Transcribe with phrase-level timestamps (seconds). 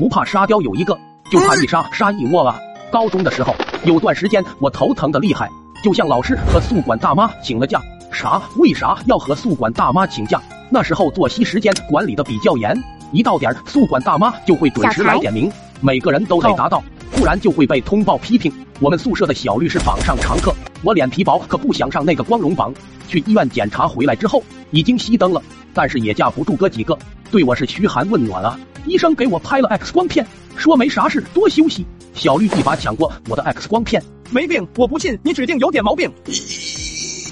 [0.00, 0.98] 不怕沙雕有一个，
[1.30, 2.58] 就怕一杀杀一窝啊！
[2.90, 3.54] 高中的时候
[3.84, 5.46] 有段时间我头疼的厉害，
[5.84, 7.78] 就向老师和宿管大妈请了假。
[8.10, 8.40] 啥？
[8.56, 10.40] 为啥要和宿管大妈请假？
[10.70, 12.74] 那时候作息时间管理的比较严，
[13.12, 16.82] 一到点宿管大妈就会准时来点名，每个人都得达到，
[17.12, 18.50] 不然就会被通报批评。
[18.80, 22.72] 我们宿舍的小律师榜上常客，我脸皮薄，可不想上那个光荣榜。
[23.06, 25.42] 去医院检查回来之后，已经熄灯了，
[25.74, 26.98] 但是也架不住哥几个
[27.30, 28.58] 对我是嘘寒问暖啊。
[28.86, 30.26] 医生给我拍了 X 光片，
[30.56, 31.84] 说没啥事，多休息。
[32.14, 36.10] 小绿一把抢过我的 X 光片，没病，我不信，你指定有点毛病。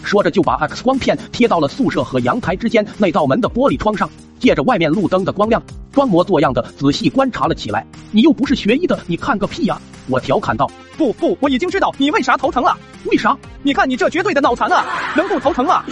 [0.05, 4.09] 说着就把 X 光片贴到了宿舍和阳台之间那道门的玻璃窗上，
[4.39, 7.85] 借着外面路灯的光亮，装模作样的仔细观察了起来。
[8.13, 9.81] 你又不是学医的，你看个屁呀！
[10.09, 10.71] 我调侃道。
[10.97, 12.77] 不不，我已经知道你为啥头疼了。
[13.05, 13.37] 为啥？
[13.63, 14.85] 你看你这绝对的脑残啊，
[15.15, 15.85] 能不头疼吗？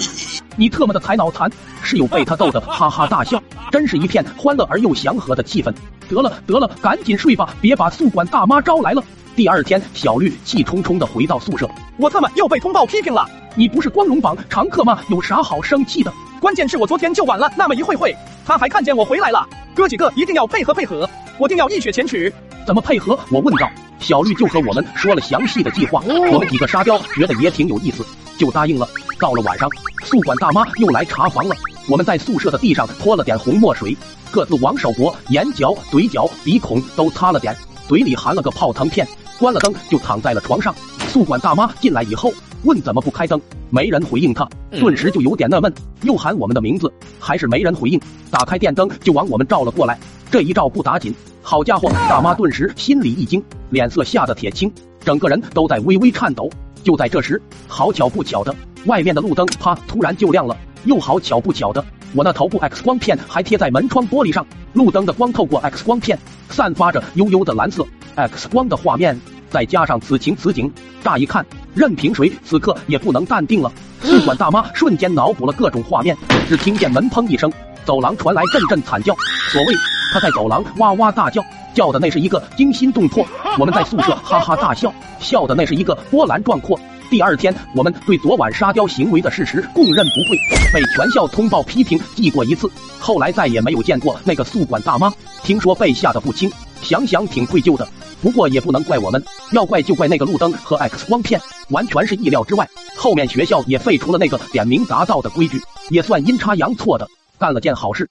[0.57, 1.51] 你特么的才脑残！
[1.83, 5.73] 室友被他逗得哈哈大笑，真是一片欢乐而又祥和的气氛。
[6.09, 9.03] 得了得了，赶紧睡吧，别把宿管大妈招来了。
[9.37, 13.29] 第二天，小绿气冲冲的回到宿舍，我他妈又被通报批评了。
[13.55, 14.99] 你不是光荣榜常客吗？
[15.11, 16.13] 有啥好生气的？
[16.41, 19.47] 关键是我昨天就晚了那么一会会，他还看见我回来了。
[19.75, 21.09] 哥几个一定要配合配合，
[21.39, 22.33] 我定要一雪前耻。
[22.67, 23.19] 怎么配合？
[23.31, 23.71] 我问道。
[23.99, 28.05] 小绿就和我们说了详细的计划，我们几个沙雕觉得也挺有意思，
[28.37, 28.87] 就答应了。
[29.19, 29.69] 到了晚上，
[30.05, 31.57] 宿管大妈又来查房了，
[31.89, 33.97] 我们在宿舍的地上泼了点红墨水，
[34.31, 37.57] 各自往手脖、眼角、嘴角、鼻孔都擦了点，
[37.89, 39.07] 嘴里含了个泡腾片。
[39.39, 40.75] 关了灯就躺在了床上。
[41.09, 42.33] 宿管大妈进来以后
[42.65, 47.99] 问怎么不开灯，没人回应她，顿时就有点纳闷，又喊我们的名字，还是没人回应。
[48.31, 49.99] 打开电灯就往我们照了过来，
[50.31, 54.71] 这一照不打紧，好家伙，大妈顿时心里一惊，脸色吓得铁青，
[55.05, 56.51] 整个人都在微微颤抖。
[56.83, 58.55] 就在这时，好巧不巧的，
[58.87, 66.19] 外面的路灯啪突然就亮了，又好巧不巧的，我那头部 X 光片还贴在门窗玻璃上，路灯的光透过 X 光片，
[66.51, 67.87] 散发着幽幽的蓝色。
[68.17, 69.19] X 光的画面，
[69.49, 73.71] 再加上此情此景，乍一看，任凭谁此刻也不能淡定了。
[74.03, 76.17] 宿管大妈瞬间脑补了各种画面，
[76.49, 77.53] 只听见门砰一声，
[77.85, 79.15] 走廊传来阵阵惨叫。
[79.51, 79.75] 所谓
[80.17, 81.45] 她在走廊哇哇大叫，
[81.75, 83.23] 叫的那是一个惊心动魄；
[83.61, 84.91] 我们在宿舍哈哈大笑，
[85.21, 86.81] 笑的那是一个波澜壮阔。
[87.11, 90.39] 第二天，我们对昨晚沙雕行为的事实供认不讳，
[90.73, 92.67] 被全校通报批评，记过一次。
[92.99, 95.13] 后来再也没有见过那个宿管大妈，
[95.43, 96.51] 听说被吓得不轻，
[96.81, 97.87] 想想挺愧疚的。
[98.23, 99.23] 不过也不能怪我们，
[99.53, 101.39] 要怪就怪那个路灯和 X 光片，
[101.69, 102.67] 完全是意料之外。
[102.97, 105.61] 后面学校也废除了那个点名答到的规矩，
[105.91, 107.07] 也算阴差阳错的
[107.39, 108.09] 干了件好事。